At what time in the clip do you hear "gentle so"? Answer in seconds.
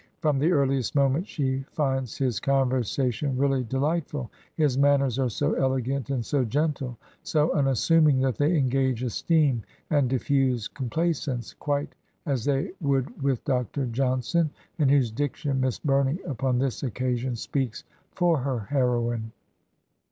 6.43-7.51